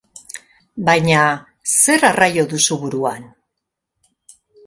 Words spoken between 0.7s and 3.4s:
Baina zer arraio duzu buruan?